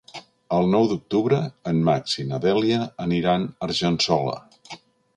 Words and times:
El 0.59 0.69
nou 0.75 0.87
d'octubre 0.93 1.41
en 1.73 1.83
Max 1.91 2.17
i 2.25 2.27
na 2.33 2.41
Dèlia 2.49 2.83
aniran 3.09 3.49
a 3.49 3.71
Argençola. 3.71 4.39